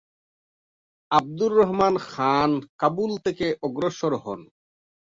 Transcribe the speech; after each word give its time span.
আবদুর 1.11 1.51
রহমান 1.61 1.93
খান 2.07 2.51
কাবুল 2.81 3.11
থেকে 3.25 3.47
অগ্রসর 3.65 4.13
হন। 4.23 4.41